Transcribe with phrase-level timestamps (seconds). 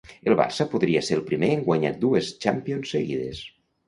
[0.29, 3.43] El Barça podria ser el primer en guanyar dues Champions seguides.